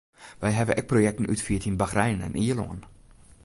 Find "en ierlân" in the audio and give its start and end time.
2.27-2.81